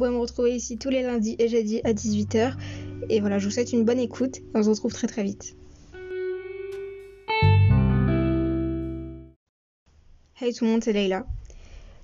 [0.00, 2.54] pouvez me retrouver ici tous les lundis et jeudis à 18h.
[3.10, 5.56] Et voilà, je vous souhaite une bonne écoute on se retrouve très très vite.
[10.40, 11.26] Hey tout le monde, c'est Leïla.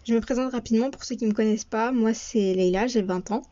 [0.05, 1.91] Je me présente rapidement pour ceux qui ne me connaissent pas.
[1.91, 3.43] Moi, c'est Leïla, j'ai 20 ans.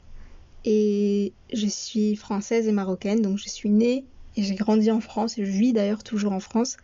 [0.66, 4.04] Et je suis française et marocaine, donc je suis née
[4.36, 6.76] et j'ai grandi en France et je vis d'ailleurs toujours en France.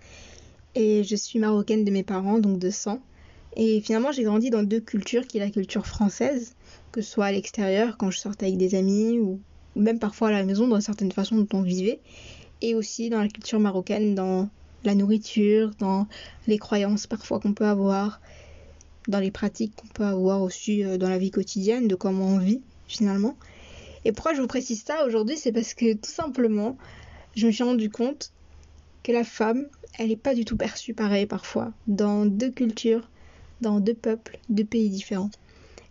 [0.74, 3.02] Et je suis marocaine de mes parents, donc de sang.
[3.56, 6.54] Et finalement, j'ai grandi dans deux cultures, qui est la culture française,
[6.92, 9.40] que ce soit à l'extérieur, quand je sortais avec des amis, ou
[9.76, 12.00] même parfois à la maison, dans certaines façons dont on vivait,
[12.62, 14.48] et aussi dans la culture marocaine, dans
[14.84, 16.06] la nourriture, dans
[16.46, 18.20] les croyances parfois qu'on peut avoir,
[19.08, 22.38] dans les pratiques qu'on peut avoir aussi euh, dans la vie quotidienne, de comment on
[22.38, 23.36] vit finalement.
[24.04, 26.76] Et pourquoi je vous précise ça aujourd'hui, c'est parce que tout simplement,
[27.36, 28.32] je me suis rendu compte
[29.02, 29.66] que la femme,
[29.98, 33.08] elle n'est pas du tout perçue pareil parfois, dans deux cultures,
[33.60, 35.30] dans deux peuples, deux pays différents.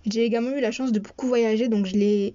[0.06, 2.34] J'ai également eu la chance de beaucoup voyager, donc je l'ai...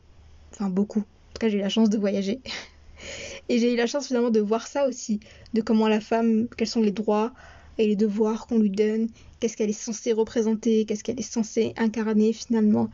[0.53, 1.01] Enfin beaucoup.
[1.01, 2.41] En tout cas, j'ai eu la chance de voyager.
[3.49, 5.21] Et j'ai eu la chance finalement de voir ça aussi,
[5.53, 7.33] de comment la femme, quels sont les droits
[7.77, 9.09] et les devoirs qu'on lui donne,
[9.41, 12.89] qu'est-ce qu'elle est censée représenter, qu'est-ce qu'elle est censée incarner finalement.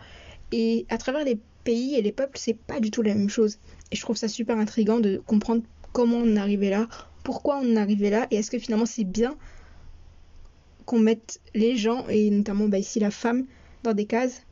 [0.52, 3.58] Et à travers les pays et les peuples, c'est pas du tout la même chose.
[3.92, 6.88] Et je trouve ça super intriguant de comprendre comment on arrivé là,
[7.22, 9.36] pourquoi on arrivé là, et est-ce que finalement c'est bien
[10.90, 13.46] qu'on mette les gens, et notamment bah, ici la femme,
[13.84, 14.42] dans des cases.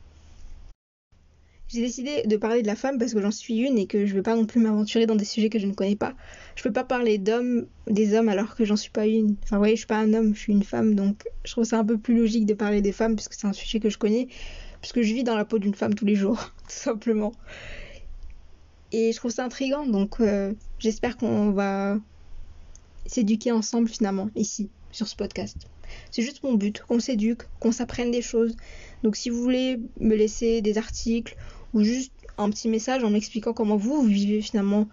[1.67, 4.15] J'ai décidé de parler de la femme parce que j'en suis une et que je
[4.15, 6.13] veux pas non plus m'aventurer dans des sujets que je ne connais pas.
[6.55, 9.35] Je peux pas parler d'hommes, des hommes alors que j'en suis pas une.
[9.43, 11.65] Enfin, vous voyez, je suis pas un homme, je suis une femme, donc je trouve
[11.65, 13.97] ça un peu plus logique de parler des femmes puisque c'est un sujet que je
[13.97, 14.29] connais,
[14.79, 17.33] puisque je vis dans la peau d'une femme tous les jours, tout simplement.
[18.93, 21.97] Et je trouve ça intriguant, donc euh, j'espère qu'on va
[23.05, 25.67] s'éduquer ensemble finalement ici, sur ce podcast.
[26.11, 28.55] C'est juste mon but, qu'on s'éduque, qu'on s'apprenne des choses.
[29.03, 31.35] Donc si vous voulez me laisser des articles
[31.73, 34.87] ou juste un petit message en m'expliquant comment vous, vivez finalement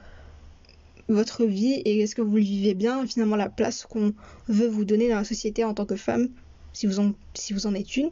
[1.09, 4.13] votre vie et est-ce que vous le vivez bien, finalement la place qu'on
[4.49, 6.29] veut vous donner dans la société en tant que femme,
[6.73, 8.11] si vous en, si vous en êtes une,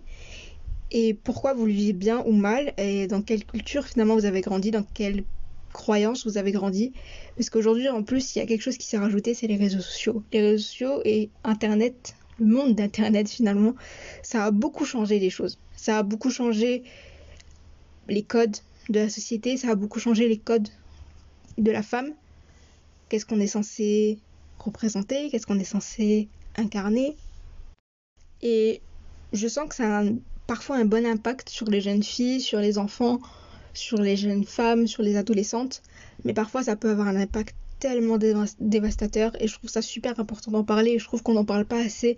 [0.92, 4.40] et pourquoi vous le vivez bien ou mal, et dans quelle culture finalement vous avez
[4.40, 5.24] grandi, dans quelle
[5.72, 6.92] croyance vous avez grandi.
[7.36, 9.80] Parce qu'aujourd'hui, en plus, il y a quelque chose qui s'est rajouté, c'est les réseaux
[9.80, 10.22] sociaux.
[10.32, 13.74] Les réseaux sociaux et Internet le monde d'Internet finalement,
[14.22, 15.58] ça a beaucoup changé les choses.
[15.76, 16.82] Ça a beaucoup changé
[18.08, 18.56] les codes
[18.88, 20.68] de la société, ça a beaucoup changé les codes
[21.58, 22.12] de la femme.
[23.08, 24.18] Qu'est-ce qu'on est censé
[24.58, 27.16] représenter, qu'est-ce qu'on est censé incarner.
[28.42, 28.80] Et
[29.32, 30.04] je sens que ça a
[30.46, 33.20] parfois un bon impact sur les jeunes filles, sur les enfants,
[33.72, 35.82] sur les jeunes femmes, sur les adolescentes,
[36.24, 38.18] mais parfois ça peut avoir un impact tellement
[38.60, 41.80] dévastateur et je trouve ça super important d'en parler je trouve qu'on n'en parle pas
[41.80, 42.16] assez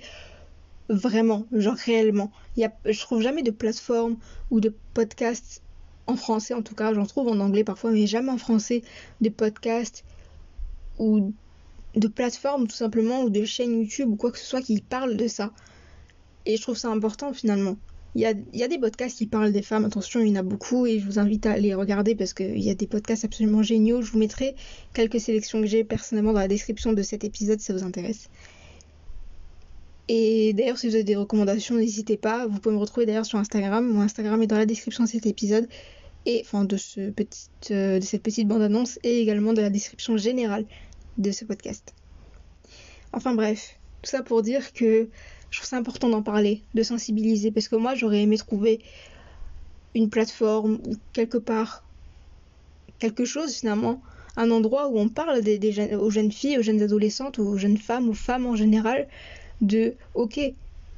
[0.89, 2.31] vraiment, genre réellement.
[2.57, 4.17] Y a, je trouve jamais de plateforme
[4.51, 5.63] ou de podcast
[6.07, 8.83] en français en tout cas, j'en trouve en anglais parfois, mais jamais en français
[9.21, 10.05] de podcast
[10.99, 11.33] ou
[11.95, 15.17] de plateforme tout simplement ou de chaîne YouTube ou quoi que ce soit qui parle
[15.17, 15.51] de ça.
[16.45, 17.77] Et je trouve ça important finalement.
[18.17, 20.87] Il y, a, des podcasts qui parlent des femmes, attention, il y en a beaucoup
[20.87, 24.01] et je vous invite à les regarder parce qu'il y a des podcasts absolument géniaux.
[24.01, 24.55] Je vous mettrai
[24.95, 28.31] quelques sélections que j'ai personnellement dans la description de cet épisode si ça vous intéresse.
[30.09, 32.47] Et d'ailleurs, si vous avez des recommandations, n'hésitez pas.
[32.47, 33.87] Vous pouvez me retrouver d'ailleurs sur Instagram.
[33.87, 35.69] Mon Instagram est dans la description de cet épisode
[36.25, 37.13] et enfin de, ce
[37.71, 40.65] euh, de cette petite bande-annonce et également de la description générale
[41.19, 41.93] de ce podcast.
[43.13, 45.11] Enfin bref, tout ça pour dire que
[45.51, 48.81] je trouve ça important d'en parler, de sensibiliser, parce que moi j'aurais aimé trouver
[49.95, 51.83] une plateforme ou quelque part
[52.99, 54.03] quelque chose finalement,
[54.37, 58.09] un endroit où on parle des, aux jeunes filles, aux jeunes adolescentes, aux jeunes femmes,
[58.09, 59.09] aux femmes en général,
[59.61, 60.41] de ok,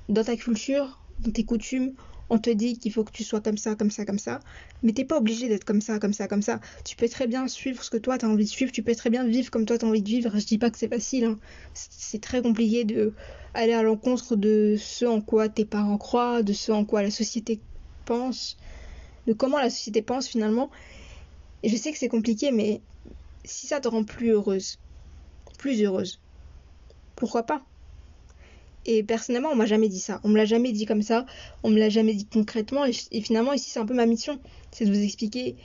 [0.09, 1.93] dans ta culture, dans tes coutumes,
[2.31, 4.41] on te dit qu'il faut que tu sois comme ça, comme ça, comme ça,
[4.83, 6.61] mais t'es pas obligé d'être comme ça, comme ça, comme ça.
[6.85, 9.11] Tu peux très bien suivre ce que toi t'as envie de suivre, tu peux très
[9.11, 10.39] bien vivre comme toi t'as envie de vivre.
[10.39, 11.39] Je dis pas que c'est facile, hein.
[11.75, 13.13] c'est très compliqué de
[13.55, 17.11] aller à l'encontre de ce en quoi tes parents croient, de ce en quoi la
[17.11, 17.61] société
[18.05, 18.57] pense,
[19.27, 20.71] de comment la société pense finalement.
[21.63, 22.81] Et je sais que c'est compliqué, mais
[23.45, 24.79] si ça te rend plus heureuse,
[25.59, 26.21] plus heureuse,
[27.17, 27.63] pourquoi pas?
[28.91, 30.19] Et personnellement, on m'a jamais dit ça.
[30.25, 31.27] On me l'a jamais dit comme ça.
[31.63, 32.87] On me l'a jamais dit concrètement.
[32.87, 34.39] Et, finalement, ici, c'est un peu ma mission.
[34.73, 35.57] C'est de vous expliquer,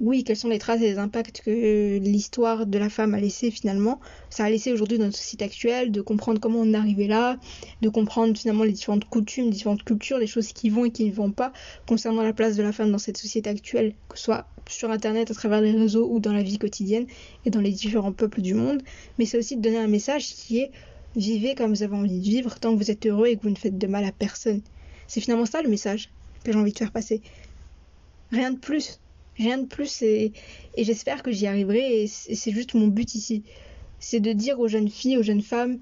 [0.00, 3.52] oui, quelles sont les traces et les impacts que l'histoire de la femme a laissé
[3.52, 4.00] finalement.
[4.30, 7.38] Ça a laissé aujourd'hui dans notre société actuelle, de comprendre comment on est arrivé là,
[7.82, 11.12] de comprendre finalement les différentes coutumes, différentes cultures, les choses qui vont et qui ne
[11.12, 11.52] vont pas
[11.86, 15.30] concernant la place de la femme dans cette société actuelle, que ce soit sur Internet,
[15.30, 17.06] à travers les réseaux ou dans la vie quotidienne
[17.46, 18.82] et dans les différents peuples du monde.
[19.20, 20.72] Mais c'est aussi de donner un message qui est
[21.14, 23.50] Vivez comme vous avez envie de vivre tant que vous êtes heureux et que vous
[23.50, 24.62] ne faites de mal à personne.
[25.06, 26.10] C'est finalement ça le message
[26.42, 27.20] que j'ai envie de faire passer.
[28.30, 28.98] Rien de plus.
[29.36, 30.32] Rien de plus et,
[30.76, 33.42] j'espère que j'y arriverai et c'est juste mon but ici.
[33.98, 35.78] C'est de dire aux jeunes filles, aux jeunes femmes,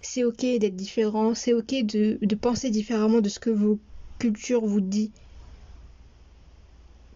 [0.00, 3.78] c'est ok d'être différent, c'est ok de, de penser différemment de ce que vos
[4.18, 5.10] cultures vous disent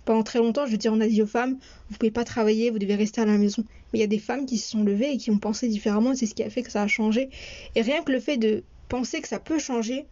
[0.06, 1.58] pendant très longtemps, je veux dire, on a dit aux femmes,
[1.90, 3.64] vous pouvez pas travailler, vous devez rester à la maison.
[3.92, 6.14] Mais il y a des femmes qui se sont levées et qui ont pensé différemment,
[6.14, 7.28] c'est ce qui a fait que ça a changé.
[7.74, 10.06] Et rien que le fait de penser que ça peut changer,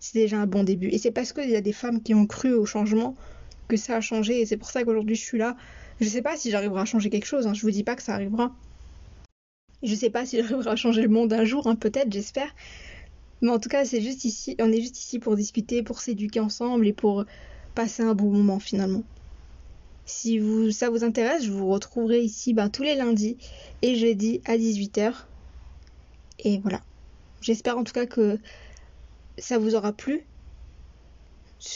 [0.00, 0.88] c'est déjà un bon début.
[0.88, 3.16] Et c'est parce qu'il y a des femmes qui ont cru au changement
[3.68, 4.40] que ça a changé.
[4.40, 5.56] Et c'est pour ça qu'aujourd'hui je suis là.
[6.00, 7.52] Je sais pas si j'arriverai à changer quelque chose, hein.
[7.54, 8.50] je vous dis pas que ça arrivera.
[9.82, 12.54] Je sais pas si j'arriverai à changer le monde un jour, hein, peut-être, j'espère.
[13.42, 16.40] Mais en tout cas, c'est juste ici, on est juste ici pour discuter, pour s'éduquer
[16.40, 17.26] ensemble et pour
[17.74, 19.02] passer un bon moment finalement.
[20.06, 23.38] Si vous, ça vous intéresse, je vous retrouverai ici ben, tous les lundis
[23.82, 25.14] et jeudis à 18h.
[26.40, 26.82] Et voilà.
[27.40, 28.38] J'espère en tout cas que
[29.38, 30.24] ça vous aura plu,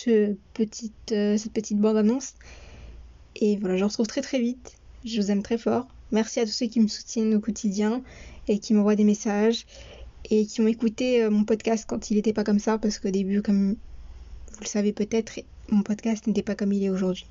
[0.08, 2.34] euh, cette petite bande-annonce.
[3.36, 4.72] Et voilà, je vous retrouve très très vite.
[5.04, 5.86] Je vous aime très fort.
[6.10, 8.02] Merci à tous ceux qui me soutiennent au quotidien
[8.48, 9.66] et qui m'envoient des messages
[10.30, 13.10] et qui ont écouté euh, mon podcast quand il n'était pas comme ça parce qu'au
[13.10, 13.76] début, comme
[14.52, 17.26] vous le savez peut-être, mon podcast n'était pas comme il est aujourd'hui.